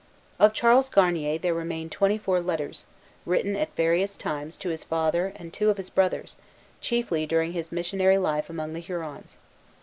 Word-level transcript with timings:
Of 0.39 0.53
Charles 0.55 0.89
Garnier 0.89 1.37
there 1.37 1.53
remain 1.53 1.87
twenty 1.87 2.17
four 2.17 2.41
letters, 2.41 2.85
written 3.23 3.55
at 3.55 3.75
various 3.75 4.17
times 4.17 4.57
to 4.57 4.69
his 4.69 4.83
father 4.83 5.31
and 5.35 5.53
two 5.53 5.69
of 5.69 5.77
his 5.77 5.91
brothers, 5.91 6.37
chiefly 6.81 7.27
during 7.27 7.51
his 7.51 7.71
missionary 7.71 8.17
life 8.17 8.49
among 8.49 8.73
the 8.73 8.79
Hurons. 8.81 9.37